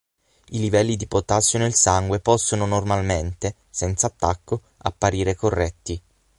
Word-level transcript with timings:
I 0.53 0.57
livelli 0.59 0.95
di 0.95 1.05
potassio 1.05 1.59
nel 1.59 1.75
sangue 1.75 2.19
possono 2.21 2.65
normalmente, 2.65 3.53
senza 3.69 4.07
attacco, 4.07 4.63
apparire 4.77 5.35
corretti. 5.35 6.01